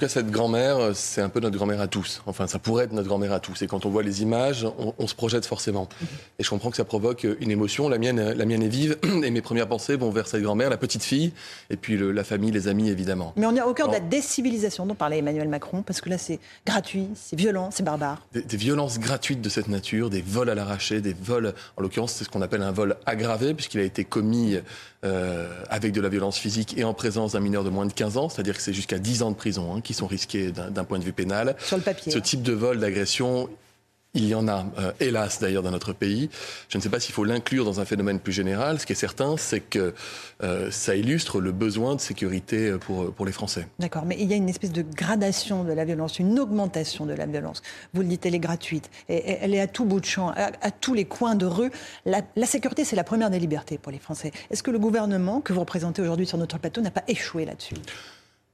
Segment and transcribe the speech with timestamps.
[0.00, 2.22] cas, cette grand-mère, c'est un peu notre grand-mère à tous.
[2.26, 3.62] Enfin, ça pourrait être notre grand-mère à tous.
[3.62, 4.66] Et quand on voit les images,
[4.98, 5.88] on, se projette forcément.
[6.38, 7.88] Et je comprends que ça provoque une émotion.
[7.88, 8.98] La mienne, la mienne est vive.
[9.22, 11.32] Et mes premières pensées vont vers cette grand-mère, la petite fille,
[11.68, 13.32] et puis la famille, les amis, évidemment.
[13.36, 16.18] Mais on est au cœur de la décivilisation dont parlait Emmanuel Macron, parce que là,
[16.18, 18.26] c'est gratuit, c'est violent, c'est barbare.
[18.32, 22.24] Des, violences gratuites de cette nature, des vols à l'arraché, des vols, en l'occurrence, c'est
[22.24, 24.58] ce qu'on appelle un vol aggravé, puisqu'il a été commis
[25.02, 28.18] euh, avec de la violence physique et en présence d'un mineur de moins de 15
[28.18, 30.98] ans, c'est-à-dire que c'est jusqu'à 10 ans de prison hein, qui sont risqués d'un point
[30.98, 31.56] de vue pénal.
[31.58, 32.12] Sur le papier.
[32.12, 32.22] Ce hein.
[32.22, 33.48] type de vol, d'agression,
[34.14, 36.30] il y en a, euh, hélas d'ailleurs, dans notre pays.
[36.68, 38.80] Je ne sais pas s'il faut l'inclure dans un phénomène plus général.
[38.80, 39.94] Ce qui est certain, c'est que
[40.42, 43.68] euh, ça illustre le besoin de sécurité pour, pour les Français.
[43.78, 47.12] D'accord, mais il y a une espèce de gradation de la violence, une augmentation de
[47.12, 47.62] la violence.
[47.94, 50.70] Vous le dites, elle est gratuite, et, elle est à tout bout de champ, à,
[50.72, 51.70] tous les coins de rue.
[52.04, 54.32] La, la sécurité, c'est la première des libertés pour les Français.
[54.50, 57.74] Est-ce que le gouvernement que vous représentez aujourd'hui sur notre plateau n'a pas échoué là-dessus?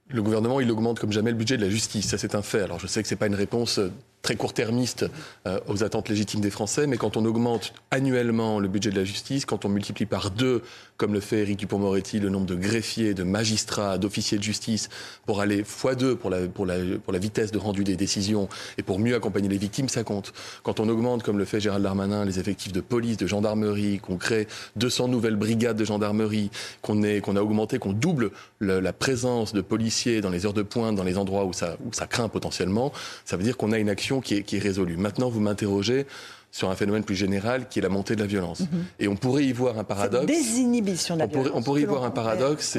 [0.09, 2.07] Le gouvernement, il augmente comme jamais le budget de la justice.
[2.07, 2.61] Ça, c'est un fait.
[2.61, 3.79] Alors, je sais que ce n'est pas une réponse
[4.27, 5.05] très court-termiste
[5.45, 9.05] euh, aux attentes légitimes des Français, mais quand on augmente annuellement le budget de la
[9.05, 10.63] justice, quand on multiplie par deux,
[10.97, 14.89] comme le fait Éric Dupond-Moretti, le nombre de greffiers, de magistrats, d'officiers de justice,
[15.25, 18.49] pour aller fois deux pour la, pour, la, pour la vitesse de rendu des décisions
[18.77, 20.33] et pour mieux accompagner les victimes, ça compte.
[20.63, 24.17] Quand on augmente, comme le fait Gérald Darmanin, les effectifs de police, de gendarmerie, qu'on
[24.17, 29.61] crée 200 nouvelles brigades de gendarmerie, qu'on qu'on a augmenté, qu'on double la présence de
[29.61, 32.91] policiers dans les heures de pointe, dans les endroits où ça, où ça craint potentiellement,
[33.23, 34.97] ça veut dire qu'on a une action qui est, résolue.
[34.97, 36.05] Maintenant, vous m'interrogez
[36.51, 38.61] sur un phénomène plus général qui est la montée de la violence.
[38.61, 38.85] Mhm.
[38.99, 40.25] Et on pourrait y voir un paradoxe.
[40.25, 42.77] Désinhibition de la on pourrait, on pourrait y voir un paradoxe,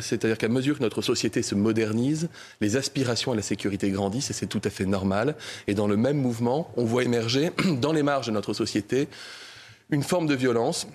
[0.00, 2.28] c'est-à-dire qu'à mesure que notre société se modernise,
[2.60, 5.36] les aspirations à la sécurité grandissent et c'est tout à fait normal.
[5.68, 7.50] Et dans le même mouvement, on voit émerger
[7.80, 9.08] dans les marges de notre société
[9.90, 10.86] une forme de violence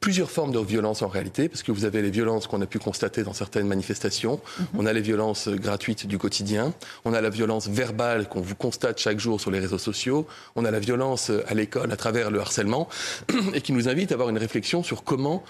[0.00, 2.78] plusieurs formes de violence en réalité, parce que vous avez les violences qu'on a pu
[2.78, 4.66] constater dans certaines manifestations, mhm.
[4.78, 6.72] on a les violences gratuites du quotidien,
[7.04, 10.26] on a la violence verbale qu'on vous constate chaque jour sur les réseaux sociaux,
[10.56, 12.88] on a la violence à l'école à travers le harcèlement,
[13.54, 15.42] et qui nous invite à avoir une réflexion sur comment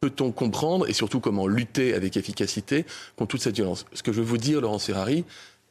[0.00, 3.84] peut-on comprendre et surtout comment lutter avec efficacité contre toute cette violence.
[3.92, 5.24] Ce que je veux vous dire, Laurence Ferrari,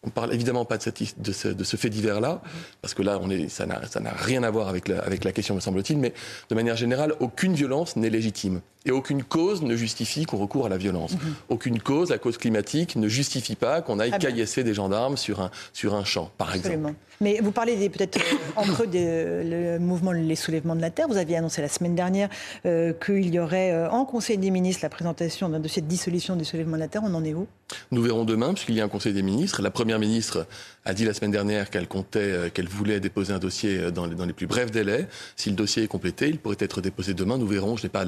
[0.04, 2.42] on parle évidemment pas de, ce, fait divers-là,
[2.82, 5.56] parce que là, on est, ça n'a rien à voir avec la, avec la question,
[5.56, 6.14] me semble-t-il, mais
[6.50, 8.62] de manière générale, aucune violence n'est légitime.
[8.86, 11.12] Et aucune cause ne justifie qu'on recourt à la violence.
[11.14, 11.36] Mhm.
[11.50, 15.52] Aucune cause, la cause climatique, ne justifie pas qu'on aille caillasser des gendarmes sur un,
[15.74, 16.94] sur un champ, par exemple.
[17.20, 21.10] Mais vous parlez peut-être euh, entre le mouvement Les Soulèvements de la Terre.
[21.10, 22.30] Vous aviez annoncé la semaine dernière
[22.66, 26.46] euh, qu'il y aurait euh, en Conseil des ministres la présentation de cette dissolution des
[26.46, 27.02] Soulèvements de la Terre.
[27.04, 27.48] On en est où?
[27.92, 29.62] Nous verrons demain, puisqu'il y a un Conseil des ministres.
[29.62, 30.48] La Première ministre
[30.86, 34.26] a dit la semaine dernière qu'elle comptait, qu'elle voulait déposer un dossier dans les, dans
[34.26, 35.08] les plus brefs délais.
[35.36, 37.38] Si le dossier est complété, il pourrait être déposé demain.
[37.38, 37.78] Nous verrons.
[37.78, 38.06] Je n'ai pas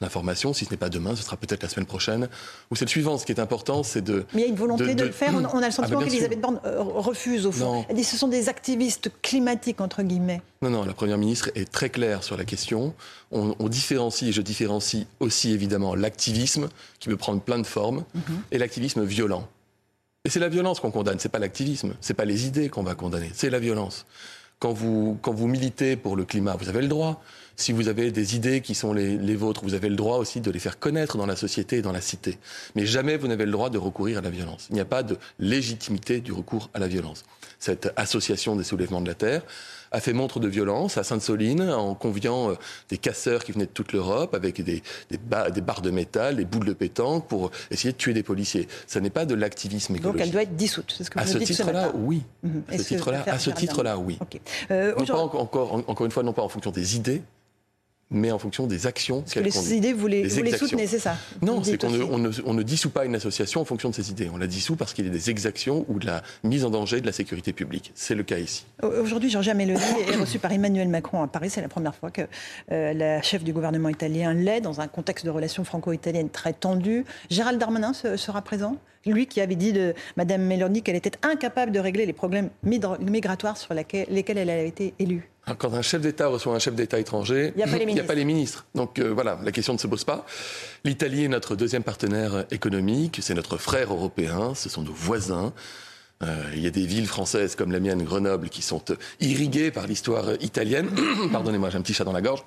[0.00, 0.52] l'information.
[0.52, 2.28] Si ce n'est pas demain, ce sera peut-être la semaine prochaine
[2.70, 3.18] ou c'est le suivant.
[3.18, 4.24] Ce qui est important, c'est de.
[4.32, 5.32] Mais il y a une volonté de, le faire.
[5.34, 7.84] On, a le ah, sentiment qu'Elisabeth Borne refuse au fond.
[7.88, 11.70] Elle dit ce sont des activistes climatique, entre guillemets Non, non, la Première ministre est
[11.70, 12.94] très claire sur la question.
[13.30, 16.68] On, différencie, et je différencie aussi évidemment l'activisme,
[17.00, 18.22] qui peut prendre plein de formes, mhm.
[18.52, 19.48] et l'activisme violent.
[20.26, 22.94] Et c'est la violence qu'on condamne, c'est pas l'activisme, c'est pas les idées qu'on va
[22.94, 24.06] condamner, c'est la violence.
[24.58, 27.22] Quand vous, quand vous militez pour le climat, vous avez le droit.
[27.56, 30.40] Si vous avez des idées qui sont les, les, vôtres, vous avez le droit aussi
[30.40, 32.38] de les faire connaître dans la société et dans la cité.
[32.74, 34.66] Mais jamais vous n'avez le droit de recourir à la violence.
[34.70, 37.24] Il n'y a pas de légitimité du recours à la violence
[37.64, 39.42] cette association des soulèvements de la terre,
[39.94, 42.54] a fait montre de violence à Sainte-Soline en conviant euh,
[42.88, 46.66] des casseurs qui venaient de toute l'Europe avec des, des, barres de métal, des boules
[46.66, 48.66] de pétanque pour essayer de tuer des policiers.
[48.88, 50.18] Ce n'est pas de l'activisme écologique.
[50.18, 52.24] Donc elle doit être dissoute, c'est ce que vous à ce titre-là, oui.
[52.42, 52.62] Mhm.
[52.68, 54.18] À ce titre-là, à ce titre-là, oui.
[54.72, 57.22] Euh, encore, encore une fois, non pas en fonction des idées,
[58.10, 59.70] mais en fonction des actions qu'elle conduit.
[59.70, 62.30] Les idées, vous les, vous les soutenez, c'est ça Non, c'est qu'on ne, on ne,
[62.44, 64.30] on ne, dissout pas une association en fonction de ses idées.
[64.32, 67.00] On la dissout parce qu'il y a des exactions ou de la mise en danger
[67.00, 67.92] de la sécurité publique.
[67.94, 68.64] C'est le cas ici.
[68.82, 71.50] Aujourd'hui, Georgia Meloni est reçue par Emmanuel Macron à Paris.
[71.50, 72.22] C'est la première fois que
[72.72, 77.04] euh, la chef du gouvernement italien l'est, dans un contexte de relations franco-italiennes très tendues.
[77.30, 78.76] Gérald Darmanin sera présent?
[79.06, 83.56] Lui qui avait dit de Mme Meloni qu'elle était incapable de régler les problèmes migratoires
[83.56, 85.28] sur lesquels elle a été élue.
[85.46, 87.62] Ah, quand un chef d'État reçoit un chef d'État étranger, il n'y
[88.00, 88.64] a, pas les ministres.
[88.74, 90.24] Donc euh, voilà, la question ne se pose pas.
[90.84, 95.52] L'Italie est notre deuxième partenaire économique, c'est notre frère européen, ce sont nos voisins.
[96.22, 98.84] Euh, il y a des villes françaises comme la mienne, Grenoble, qui sont
[99.20, 100.88] irriguées par l'histoire italienne.
[101.32, 102.42] Pardonnez-moi, j'ai un petit chat dans la gorge.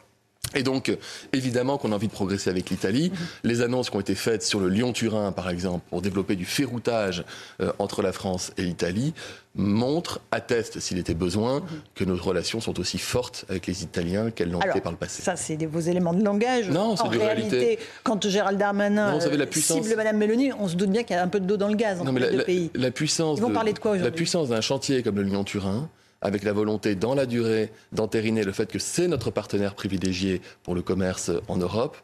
[0.56, 0.96] Et donc,
[1.34, 3.12] évidemment qu'on a envie de progresser avec l'Italie.
[3.12, 3.18] Mhm.
[3.44, 7.24] Les annonces qui ont été faites sur le Lyon-Turin, par exemple, pour développer du ferroutage
[7.62, 9.14] euh, entre la France et l'Italie,
[9.56, 11.66] montrent, attestent, s'il était besoin, mhm.
[11.96, 15.22] que nos relations sont aussi fortes avec les Italiens qu'elles l'ont été par le passé.
[15.22, 16.70] Ça, c'est vos éléments de langage.
[16.70, 17.58] Non, c'est de réalité.
[17.58, 17.84] réalité.
[18.04, 19.84] Quand Gérald Darmanin non, la puissance...
[19.84, 21.70] cible Mme Mélanie, on se doute bien qu'il y a un peu de dos dans
[21.70, 22.70] le gaz entre les deux pays.
[22.76, 25.90] La puissance Ils vont parler de quoi La puissance d'un chantier comme le Lyon-Turin,
[26.22, 30.76] avec la volonté dans la durée d'entériner le fait que c'est notre partenaire privilégié pour
[30.76, 31.98] le commerce en Europe,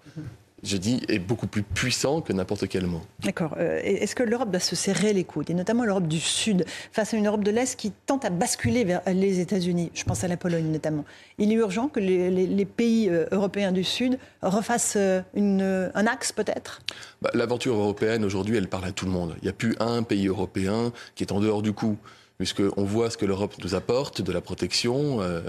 [0.63, 3.01] je dis, est beaucoup plus puissant que n'importe quel mot.
[3.19, 3.55] D'accord.
[3.59, 7.13] Euh, est-ce que l'Europe doit se serrer les coudes, et notamment l'Europe du Sud, face
[7.13, 10.29] à une Europe de l'Est qui tente à basculer vers les États-Unis Je pense à
[10.29, 11.03] la Pologne notamment.
[11.37, 16.31] Il est urgent que les, pays euh, européens du Sud refassent euh, une, un axe
[16.31, 16.81] peut-être?
[17.21, 19.35] Bah, L'aventure européenne aujourd'hui, elle parle à tout le monde.
[19.41, 21.97] Il n'y a plus un pays européen qui est en dehors du coup
[22.43, 25.39] puisqu'on voit ce que l'Europe nous apporte, de la protection euh,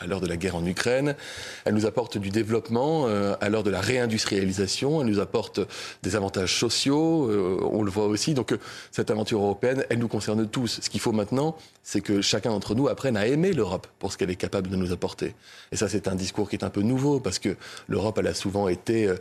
[0.00, 1.14] à l'heure de la guerre en Ukraine,
[1.64, 5.60] elle nous apporte du développement euh, à l'heure de la réindustrialisation, elle nous apporte
[6.02, 8.34] des avantages sociaux, euh, on le voit aussi.
[8.34, 8.56] Donc
[8.90, 10.80] cette aventure européenne, elle nous concerne tous.
[10.82, 14.18] Ce qu'il faut maintenant, c'est que chacun d'entre nous apprenne à aimer l'Europe pour ce
[14.18, 15.36] qu'elle est capable de nous apporter.
[15.70, 17.54] Et ça, c'est un discours qui est un peu nouveau, parce que
[17.86, 19.14] l'Europe, elle a souvent été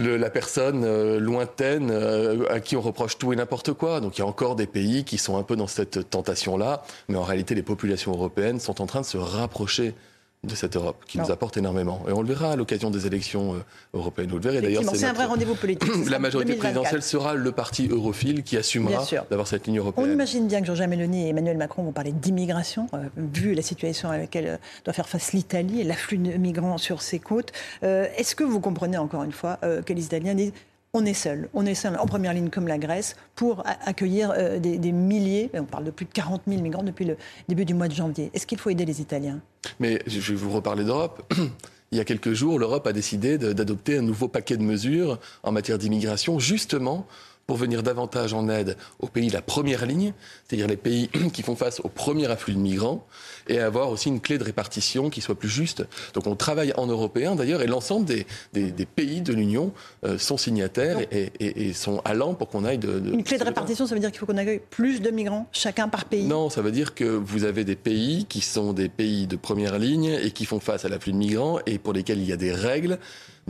[0.00, 4.00] la personne euh, lointaine euh, à qui on reproche tout et n'importe quoi.
[4.00, 7.16] Donc il y a encore des pays qui sont un peu dans cette tentation-là, mais
[7.16, 9.94] en réalité les populations européennes sont en train de se rapprocher
[10.42, 12.02] de cette Europe qui nous apporte énormément.
[12.08, 13.58] Et on le verra à l'occasion des élections euh,
[13.92, 14.30] européennes.
[14.30, 14.82] Vous le verrez d'ailleurs.
[14.94, 15.90] C'est un vrai rendez-vous politique.
[16.08, 20.08] La majorité présidentielle sera le parti europhile qui assumera d'avoir cette ligne européenne.
[20.08, 23.60] On imagine bien que Jean-Jacques Mélanie et Emmanuel Macron vont parler d'immigration, euh, vu la
[23.60, 24.56] situation à laquelle euh,
[24.86, 27.52] doit faire face l'Italie et l'afflux de migrants sur ses côtes.
[27.82, 30.52] Est-ce que vous comprenez encore une fois que les Italiens disent
[30.92, 31.48] on est seul.
[31.54, 35.84] On est seul en première ligne comme la Grèce pour accueillir des, milliers, on parle
[35.84, 37.16] de plus de 40 000 migrants depuis le
[37.48, 38.30] début du mois de janvier.
[38.34, 39.40] Est-ce qu'il faut aider les Italiens?
[39.78, 41.32] Mais je vais vous reparler d'Europe.
[41.92, 45.50] Il y a quelques jours, l'Europe a décidé d'adopter un nouveau paquet de mesures en
[45.50, 47.04] matière d'immigration, justement
[47.46, 50.12] pour venir davantage en aide aux pays de la première ligne,
[50.46, 53.04] c'est-à-dire les pays qui font face au premier afflux de migrants,
[53.48, 55.84] et avoir aussi une clé de répartition qui soit plus juste.
[56.14, 59.72] Donc on travaille en européen d'ailleurs, et l'ensemble des, des, pays de l'Union
[60.04, 63.86] euh, sont signataires et, et, sont allants pour qu'on aille de, Une clé de répartition,
[63.86, 66.24] ça veut dire qu'il faut qu'on accueille plus de migrants, chacun par pays?
[66.24, 69.78] Non, ça veut dire que vous avez des pays qui sont des pays de première
[69.78, 72.36] ligne et qui font face à l'afflux de migrants et pour lesquels il y a
[72.36, 72.98] des règles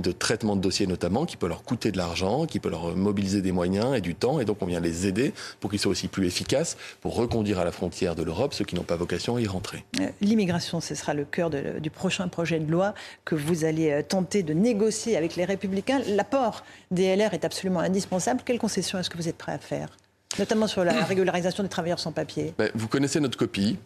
[0.00, 3.42] de traitement de dossiers notamment, qui peut leur coûter de l'argent, qui peut leur mobiliser
[3.42, 4.40] des moyens et du temps.
[4.40, 7.64] Et donc on vient les aider pour qu'ils soient aussi plus efficaces pour reconduire à
[7.64, 9.84] la frontière de l'Europe ceux qui n'ont pas vocation à y rentrer.
[10.00, 12.94] Euh, l'immigration, ce sera le cœur du prochain projet de loi
[13.24, 16.00] que vous allez euh, tenter de négocier avec les Républicains.
[16.08, 18.42] L'apport des LR est absolument indispensable.
[18.44, 19.88] Quelles concessions est-ce que vous êtes prêt à faire
[20.38, 22.54] notamment sur la régularisation des travailleurs sans papier?
[22.56, 23.78] Ben, vous connaissez notre copie.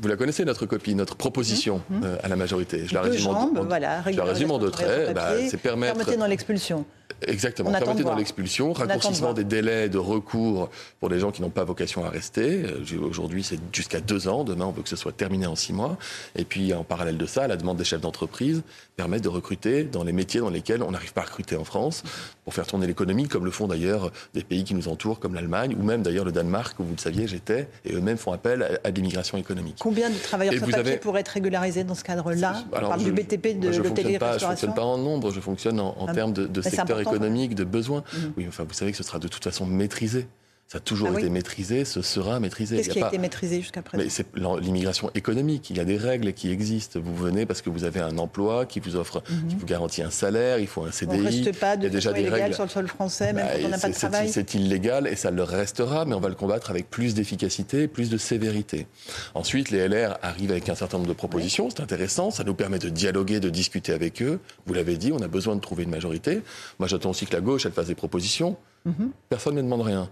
[0.00, 2.04] Vous la connaissez, notre copie, notre proposition mmh, mmh.
[2.04, 2.86] Euh, à la majorité.
[2.86, 5.12] Je la résume en, voilà, je la résume en deux traits.
[5.12, 6.16] Bah, c'est permettre.
[6.16, 6.86] dans l'expulsion.
[7.22, 10.70] Exactement, permettre dans l'expulsion, raccourcissement des délais de recours
[11.00, 12.62] pour les gens qui n'ont pas vocation à rester.
[12.64, 14.44] Euh, aujourd'hui, c'est jusqu'à deux ans.
[14.44, 15.96] Demain, on veut que ce soit terminé en six mois.
[16.36, 18.62] Et puis, en parallèle de ça, la demande des chefs d'entreprise
[18.96, 22.02] permet de recruter dans les métiers dans lesquels on n'arrive pas à recruter en France
[22.44, 25.76] pour faire tourner l'économie, comme le font d'ailleurs des pays qui nous entourent, comme l'Allemagne,
[25.78, 28.90] ou même d'ailleurs le Danemark, où vous le saviez, j'étais, et eux-mêmes font appel à,
[28.90, 29.76] l'immigration économique.
[29.80, 32.64] Combien de travailleurs sans papier pourraient être régularisés dans ce cadre-là?
[32.72, 36.06] On parle du BTP, de l'hôtellerie-restauration Je ne fonctionne pas en nombre, je fonctionne en,
[36.06, 38.04] ah termes de, de secteur économique, de besoins.
[38.12, 38.32] Mhm.
[38.36, 40.26] Oui, enfin, vous savez que ce sera de toute façon maîtrisé.
[40.70, 42.76] Ça a toujours ah été maîtrisé, ce sera maîtrisé.
[42.76, 45.70] Qu'est-ce qui a, été maîtrisé jusqu'à présent C'est l'immigration économique.
[45.70, 47.00] Il y a des règles qui existent.
[47.02, 49.60] Vous venez parce que vous avez un emploi qui vous offre, qui mhm.
[49.60, 51.20] vous garantit un salaire, il faut un CDI.
[51.20, 52.54] On reste pas de il y a déjà des règles.
[52.54, 54.28] sur le sol français, même bah, quand on n'a pas de travail.
[54.28, 58.10] C'est illégal et ça le restera, mais on va le combattre avec plus d'efficacité, plus
[58.10, 58.88] de sévérité.
[59.32, 61.70] Ensuite, les LR arrivent avec un certain nombre de propositions.
[61.70, 62.30] C'est intéressant.
[62.30, 64.38] Ça nous permet de dialoguer, de discuter avec eux.
[64.66, 66.42] Vous l'avez dit, on a besoin de trouver une majorité.
[66.78, 68.58] Moi, j'attends aussi que la gauche, elle fasse des propositions.
[68.84, 69.12] Mhm.
[69.30, 70.10] Personne ne demande rien.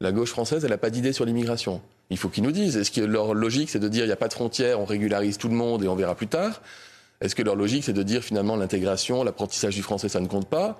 [0.00, 1.80] La gauche française, elle n'a pas d'idée sur l'immigration.
[2.10, 2.76] Il faut qu'ils nous disent.
[2.76, 5.38] Est-ce que leur logique, c'est de dire il n'y a pas de frontières, on régularise
[5.38, 6.60] tout le monde et on verra plus tard?
[7.22, 10.48] Est-ce que leur logique, c'est de dire finalement l'intégration, l'apprentissage du français, ça ne compte
[10.48, 10.78] pas?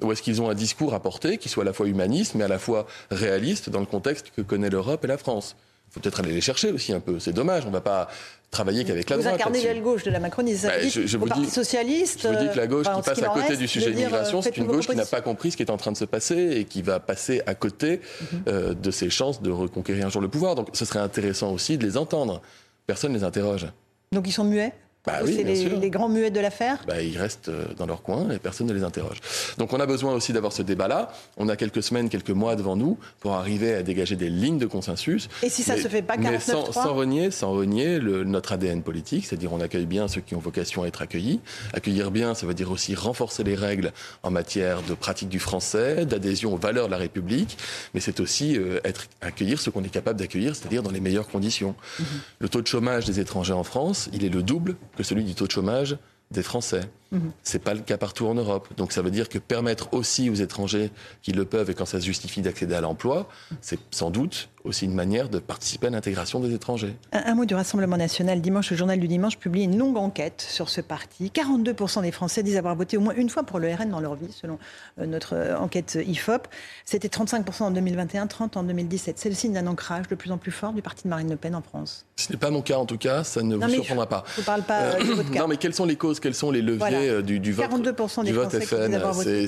[0.00, 2.44] Ou est-ce qu'ils ont un discours à porter qui soit à la fois humaniste, mais
[2.44, 5.56] à la fois réaliste dans le contexte que connaît l'Europe et la France?
[5.92, 7.20] Faut peut-être aller les chercher aussi un peu.
[7.20, 8.08] C'est dommage, on ne va pas
[8.50, 9.34] travailler qu'avec la vous droite.
[9.34, 12.22] Vous incarnez l'aile gauche de la Macronie, ça bah, je, je vous Parti socialiste.
[12.22, 14.56] Je vous dis que la gauche qui passe à côté du sujet immigration, euh, c'est
[14.56, 16.64] une gauche qui n'a pas compris ce qui est en train de se passer et
[16.64, 18.00] qui va passer à côté
[18.32, 18.42] mhm.
[18.48, 20.54] euh, de ses chances de reconquérir un jour le pouvoir.
[20.54, 22.40] Donc ce serait intéressant aussi de les entendre.
[22.86, 23.66] Personne ne les interroge.
[24.12, 24.72] Donc ils sont muets?
[25.04, 26.78] Bah c'est les, grands muets de l'affaire?
[26.86, 29.20] Bah, Ils restent euh, dans leur coin et personne ne les interroge.
[29.58, 31.12] Donc on a besoin aussi d'avoir ce débat-là.
[31.36, 34.66] On a quelques semaines, quelques mois devant nous pour arriver à dégager des lignes de
[34.66, 35.28] consensus.
[35.42, 38.22] Et si ça ne se fait pas 49 mais sans, sans, renier, sans renier le,
[38.22, 41.40] notre ADN politique, c'est-à-dire on accueille bien ceux qui ont vocation à être accueillis.
[41.72, 43.92] Accueillir bien, ça veut dire aussi renforcer les règles
[44.22, 47.58] en matière de pratique du français, d'adhésion aux valeurs de la République,
[47.94, 51.28] mais c'est aussi euh, être, accueillir ce qu'on est capable d'accueillir, c'est-à-dire dans les meilleures
[51.28, 51.74] conditions.
[51.98, 52.04] Mm-hmm.
[52.38, 55.34] Le taux de chômage des étrangers en France, il est le double que celui du
[55.34, 55.96] taux de chômage
[56.30, 56.90] des Français.
[57.12, 57.30] Mhm.
[57.42, 58.68] C'est pas le cas partout en Europe.
[58.76, 60.90] Donc ça veut dire que permettre aussi aux étrangers
[61.22, 63.28] qui le peuvent et quand ça se justifie d'accéder à l'emploi,
[63.60, 66.94] c'est sans doute aussi une manière de participer à l'intégration des étrangers.
[67.12, 68.40] Un, mot du Rassemblement national.
[68.40, 71.32] Dimanche, le journal du dimanche publie une longue enquête sur ce parti.
[71.34, 74.14] 42% des Français disent avoir voté au moins une fois pour le RN dans leur
[74.14, 74.58] vie, selon
[75.00, 76.46] euh, notre euh, enquête IFOP.
[76.84, 79.18] C'était 35% en 2021, 30% en 2017.
[79.18, 81.36] C'est le signe d'un ancrage de plus en plus fort du parti de Marine Le
[81.36, 82.06] Pen en France.
[82.16, 84.24] Ce n'est pas mon cas en tout cas, ça ne vous surprendra pas.
[84.36, 85.40] Je ne parle pas euh, de votre cas.
[85.40, 88.32] Non, mais quelles sont les causes, quels sont les leviers du, du, vote 42% des
[88.32, 89.46] Français qui disent avoir voté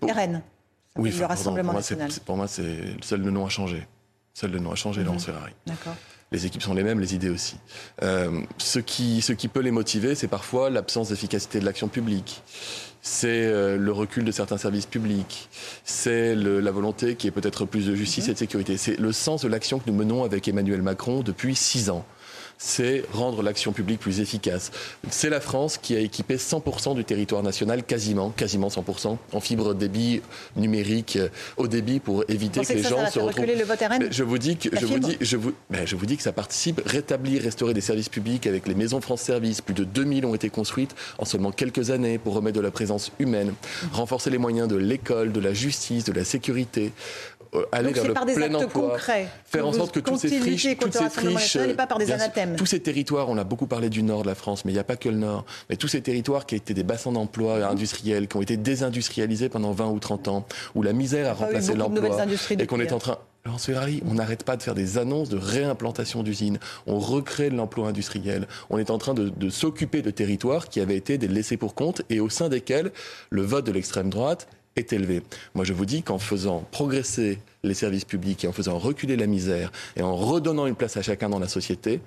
[0.00, 0.42] pour RN.
[0.96, 2.10] Oui, le Rassemblement national.
[2.24, 3.86] pour moi, c'est seul le nom a changé.
[4.32, 5.52] Seul le nom a changé, Laurence Ferrari.
[5.66, 5.94] D'accord.
[6.32, 7.56] Les équipes sont les mêmes, les idées aussi.
[8.02, 12.42] Euh, ce, qui, ce qui peut les motiver, c'est parfois l'absence d'efficacité de l'action publique.
[13.02, 15.48] C'est euh, le recul de certains services publics.
[15.84, 18.30] C'est la volonté qui est peut-être plus de justice mhm.
[18.30, 18.76] et de sécurité.
[18.76, 22.04] C'est le sens de l'action que nous menons avec Emmanuel Macron depuis six ans
[22.58, 24.70] c'est rendre l'action publique plus efficace.
[25.10, 29.74] C'est la France qui a équipé 100% du territoire national, quasiment, quasiment 100%, en fibre
[29.74, 30.22] débit
[30.56, 33.44] numérique euh, au débit pour éviter que, les gens se retrouvent.
[33.44, 35.52] Le vote RN je vous dis que je vous dis, je vous,
[35.84, 39.22] je vous dis que ça participe rétablir, restaurer des services publics avec les maisons France
[39.22, 39.60] Service.
[39.60, 43.12] Plus de 2000 ont été construites en seulement quelques années pour remettre de la présence
[43.18, 43.54] humaine,
[43.92, 46.92] renforcer les moyens de l'école, de la justice, de la sécurité,
[47.54, 48.96] euh, aller vers le plein emploi,
[49.44, 52.56] faire en sorte que toutes ces friches, toutes ces friches, pas par des anathèmes.
[52.56, 54.80] tous ces territoires, on a beaucoup parlé du nord de la France, mais il n'y
[54.80, 58.28] a pas que le nord, mais tous ces territoires qui étaient des bassins d'emploi industriels,
[58.28, 62.16] qui ont été désindustrialisés pendant 20 ou 30 ans, où la misère a remplacé l'emploi,
[62.50, 65.36] et qu'on est en train Laurence Ferrari, on n'arrête pas de faire des annonces de
[65.36, 66.58] réimplantation d'usines.
[66.86, 68.48] On recrée de l'emploi industriel.
[68.70, 71.74] On est en train de, de s'occuper de territoires qui avaient été des laissés pour
[71.74, 72.90] compte et au sein desquels
[73.28, 75.22] le vote de l'extrême droite est élevé.
[75.54, 79.26] Moi, je vous dis qu'en faisant progresser les services publics et en faisant reculer la
[79.26, 82.00] misère et en redonnant une place à chacun dans la société,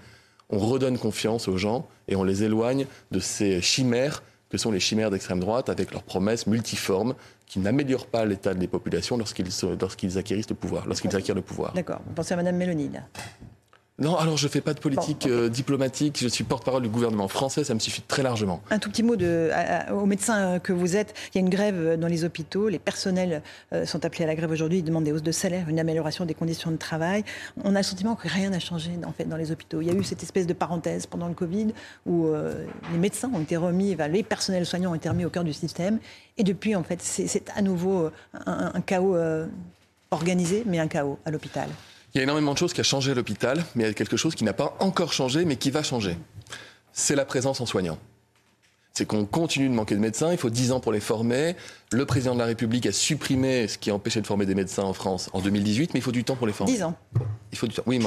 [0.50, 4.80] on redonne confiance aux gens et on les éloigne de ces chimères que sont les
[4.80, 7.16] chimères d'extrême droite avec leurs promesses multiformes
[7.48, 10.40] qui n'améliorent pas l'état des populations lorsqu'ils lorsqu'ils acquièrent
[11.36, 11.74] le pouvoir.
[11.74, 12.00] D'accord.
[12.16, 12.92] Pensez à Mme Mélanie,
[14.00, 16.20] non, alors je ne fais pas de politique euh, diplomatique.
[16.22, 17.64] Je suis porte-parole du gouvernement français.
[17.64, 18.62] Ça me suffit très largement.
[18.70, 19.50] Un tout petit mot de,
[19.92, 21.16] aux médecins euh, que vous êtes.
[21.34, 22.70] Il y a une grève euh, dans les hôpitaux.
[22.70, 23.42] Les personnels
[23.86, 24.80] sont appelés à la grève aujourd'hui.
[24.80, 27.24] Ils demandent des hausses de salaire, une amélioration des conditions de travail.
[27.64, 29.82] On a le sentiment que rien n'a changé en fait dans les hôpitaux.
[29.82, 31.74] Il y a eu cette espèce de parenthèse pendant le Covid
[32.06, 32.28] où
[32.92, 36.00] les médecins ont été remis, les personnels soignants ont été remis au cœur du système.
[36.38, 38.10] Et depuis, en fait, c'est à nouveau
[38.46, 39.18] un chaos
[40.12, 41.70] organisé, mais un chaos à l'hôpital.
[42.14, 43.94] Il y a énormément de choses qui ont changé à l'hôpital, mais il y a
[43.94, 46.18] quelque chose qui n'a pas encore changé, mais qui va changer.
[46.94, 48.00] C'est la présence en soignants.
[48.98, 51.56] C'est qu'on continue de manquer de médecins, il faut 10 ans pour les former.
[51.92, 54.94] Le président de la République a supprimé ce qui empêchait de former des médecins en
[54.94, 56.74] France en 2018, mais il faut du temps pour les former.
[56.74, 56.96] 10 ans
[57.52, 57.84] Il faut du temps.
[57.86, 58.06] Oui, mais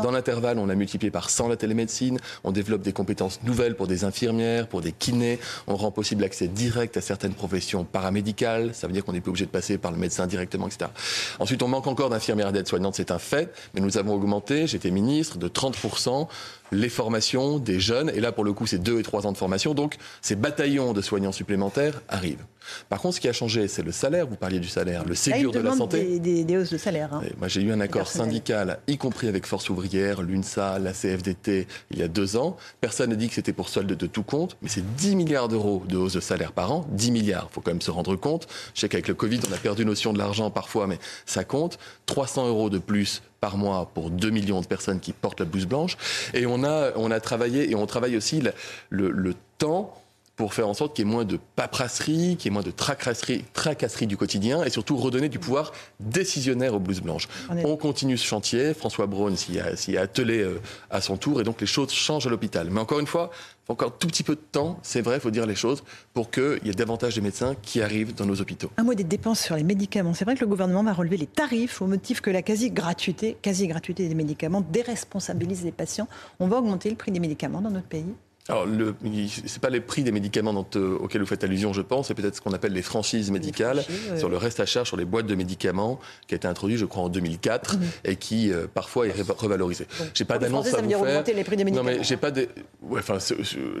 [0.00, 3.88] dans l'intervalle, on a multiplié par 100 la télémédecine, on développe des compétences nouvelles pour
[3.88, 8.86] des infirmières, pour des kinés, on rend possible l'accès direct à certaines professions paramédicales, ça
[8.86, 10.92] veut dire qu'on n'est plus obligé de passer par le médecin directement, etc.
[11.40, 14.92] Ensuite, on manque encore d'infirmières et d'aides-soignantes, c'est un fait, mais nous avons augmenté, j'étais
[14.92, 16.28] ministre, de 30%
[16.72, 18.10] les formations des jeunes.
[18.14, 19.74] Et là, pour le coup, c'est deux et trois ans de formation.
[19.74, 22.44] Donc, ces bataillons de soignants supplémentaires arrivent.
[22.88, 24.26] Par contre, ce qui a changé, c'est le salaire.
[24.26, 26.18] Vous parliez du salaire, le Ségur de la santé.
[26.18, 27.12] Des, des, hausses de salaire.
[27.12, 27.22] Hein.
[27.38, 31.98] Moi, j'ai eu un accord syndical, y compris avec Force ouvrière, l'UNSA, la CFDT, il
[31.98, 32.56] y a deux ans.
[32.80, 35.82] Personne n'a dit que c'était pour solde de tout compte, mais c'est 10 milliards d'euros
[35.88, 36.86] de hausse de salaire par an.
[36.90, 38.46] 10 milliards, il faut quand même se rendre compte.
[38.74, 41.78] Je sais qu'avec le Covid, on a perdu notion de l'argent parfois, mais ça compte.
[42.06, 45.66] 300 euros de plus par mois pour 2 millions de personnes qui portent la blouse
[45.66, 45.98] blanche.
[46.32, 48.40] Et on a, on a travaillé, et on travaille aussi
[48.88, 50.02] le, le temps
[50.36, 52.70] pour faire en sorte qu'il y ait moins de paperasserie, qu'il y ait moins de
[52.70, 57.28] tracasserie, tracasserie du quotidien et surtout redonner du pouvoir décisionnaire aux blouses blanches.
[57.50, 58.74] On, continue ce chantier.
[58.74, 60.60] François Braun s'y a, attelé euh,
[60.90, 62.68] à son tour et donc les choses changent à l'hôpital.
[62.70, 65.20] Mais encore une fois, il faut encore tout petit peu de temps, c'est vrai, il
[65.20, 68.40] faut dire les choses, pour qu'il y ait davantage de médecins qui arrivent dans nos
[68.40, 68.70] hôpitaux.
[68.76, 70.14] Un mot des dépenses sur les médicaments.
[70.14, 73.66] C'est vrai que le gouvernement va relever les tarifs au motif que la quasi-gratuité quasi
[73.66, 76.08] -gratuité des médicaments déresponsabilise les patients.
[76.40, 78.14] On va augmenter le prix des médicaments dans notre pays
[78.50, 81.80] alors, ce n'est pas les prix des médicaments dont, euh, auxquels vous faites allusion, je
[81.80, 83.82] pense, c'est peut-être ce qu'on appelle les franchises médicales
[84.18, 86.84] sur le reste à charge sur les boîtes de médicaments qui a été introduit, je
[86.84, 87.82] crois, en 2004 mhm.
[88.04, 89.86] et qui euh, parfois est revalorisé.
[90.12, 91.24] J'ai pas d'annonce à vous faire.
[91.34, 91.90] Les prix des médicaments.
[91.90, 92.46] Non, mais j'ai pas de.
[92.92, 93.16] enfin,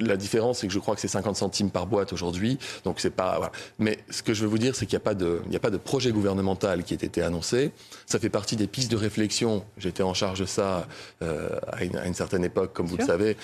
[0.00, 3.10] la différence, c'est que je crois que c'est 50 centimes par boîte aujourd'hui, donc c'est
[3.10, 3.36] pas.
[3.36, 3.52] Voilà.
[3.78, 5.60] Mais ce que je veux vous dire, c'est qu'il n'y a pas de, il a
[5.60, 7.70] pas de projet gouvernemental qui ait été annoncé.
[8.06, 9.62] Ça fait partie des pistes de réflexion.
[9.76, 10.88] J'étais en charge de ça
[11.20, 13.36] euh, à, une, certaine époque, comme vous le savez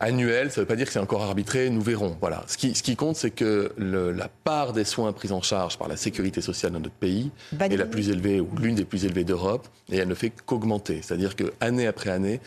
[0.00, 2.16] annuel, ça ne veut pas dire que c'est encore arbitré, nous verrons.
[2.20, 2.44] Voilà.
[2.46, 5.78] Ce qui, ce qui compte, c'est que le, la part des soins pris en charge
[5.78, 9.04] par la sécurité sociale dans notre pays est la plus élevée ou l'une des plus
[9.04, 11.00] élevées d'Europe et elle ne fait qu'augmenter.
[11.02, 12.40] C'est-à-dire que année après année,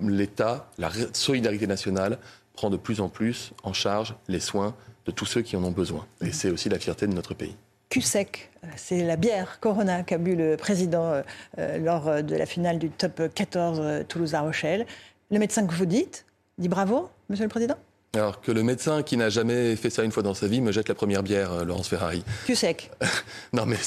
[0.00, 2.18] l'État, la solidarité nationale
[2.54, 4.74] prend de plus en plus en charge les soins
[5.06, 6.06] de tous ceux qui en ont besoin.
[6.20, 7.56] Et c'est aussi la fierté de notre pays.
[7.90, 11.22] Cusec, c'est la bière Corona qu'a bu le président euh,
[11.58, 14.86] euh, lors de la finale du top 14 euh, Toulouse-La Rochelle.
[15.30, 16.24] Le médecin que vous dites,
[16.58, 17.76] dit bravo, Monsieur le Président
[18.14, 20.70] alors que le médecin qui n'a jamais fait ça une fois dans sa vie me
[20.70, 22.22] jette la première bière, euh, Laurence Ferrari.
[22.46, 22.92] Tu sec.
[23.52, 23.82] non mais, vous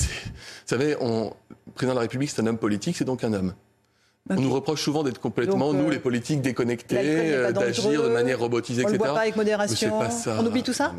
[0.65, 1.33] savez, on...
[1.49, 3.53] le président de la République, c'est un homme politique, c'est donc un homme.
[4.29, 8.39] On nous reproche souvent d'être complètement, nous, euh, les politiques, déconnectés, euh, d'agir de manière
[8.39, 8.97] robotisée, etc.
[8.99, 9.99] On ne voit pas avec modération.
[10.39, 10.93] On oublie tout ça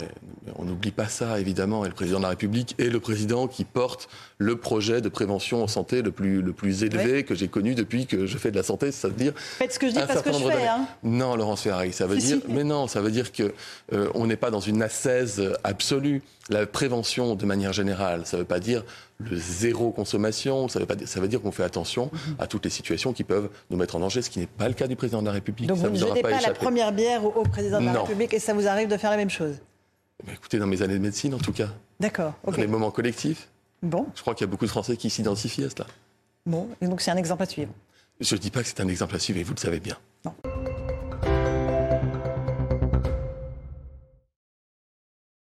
[0.57, 1.85] On n'oublie pas ça, évidemment.
[1.85, 4.09] Et le président de la République est le président qui porte
[4.39, 8.07] le projet de prévention en santé le plus, le plus élevé que j'ai connu depuis
[8.07, 8.93] que je fais de la santé.
[8.93, 9.33] Ça veut dire.
[9.37, 10.67] Faites ce que je dis parce que je fais.
[10.67, 10.87] Hein.
[11.03, 12.39] Non, Laurence Ferrari, ça veut dire.
[12.49, 13.53] Mais non, ça veut dire que
[13.93, 16.23] euh, on n'est pas dans une ascèse absolue.
[16.51, 18.85] La prévention, de manière générale, ça ne veut pas dire
[19.19, 20.69] le zéro consommation.
[20.69, 23.49] Ça veut, pas, ça veut dire qu'on fait attention à toutes les situations qui peuvent
[23.71, 25.69] nous mettre en danger, ce qui n'est pas le cas du président de la République.
[25.69, 28.39] Donc ça vous ne jetez pas, la première bière au, président de la République et
[28.39, 29.57] ça vous arrive de faire la même chose
[30.33, 31.69] Écoutez, dans mes années de médecine, en tout cas.
[32.01, 32.35] D'accord.
[32.45, 33.49] Dans les moments collectifs.
[33.83, 34.07] Bon.
[34.17, 35.87] Je crois qu'il y a beaucoup de Français qui s'identifient à cela.
[36.45, 37.73] Bon, et donc c'est un exemple à suivre.
[38.21, 39.97] Je ne dis pas que c'est un exemple à suivre, et vous le savez bien.
[40.25, 40.35] Non.